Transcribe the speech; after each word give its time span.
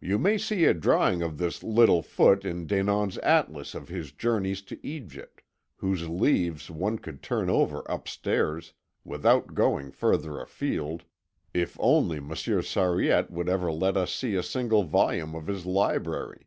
You 0.00 0.20
may 0.20 0.38
see 0.38 0.64
a 0.66 0.72
drawing 0.74 1.22
of 1.22 1.38
this 1.38 1.64
little 1.64 2.00
foot 2.00 2.44
in 2.44 2.68
Denon's 2.68 3.18
atlas 3.18 3.74
of 3.74 3.88
his 3.88 4.12
journey 4.12 4.54
to 4.54 4.86
Egypt, 4.86 5.42
whose 5.78 6.08
leaves 6.08 6.70
one 6.70 6.98
could 7.00 7.20
turn 7.20 7.50
over 7.50 7.80
upstairs, 7.88 8.74
without 9.02 9.54
going 9.54 9.90
further 9.90 10.38
afield, 10.38 11.02
if 11.52 11.76
only 11.80 12.20
Monsieur 12.20 12.62
Sariette 12.62 13.32
would 13.32 13.48
ever 13.48 13.72
let 13.72 13.96
us 13.96 14.14
see 14.14 14.36
a 14.36 14.42
single 14.44 14.84
volume 14.84 15.34
of 15.34 15.48
his 15.48 15.66
library." 15.66 16.46